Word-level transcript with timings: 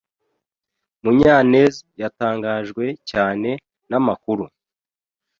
Munyanez 1.03 1.75
yatangajwe 2.01 2.83
cyane 3.09 3.49
namakuru. 3.89 4.45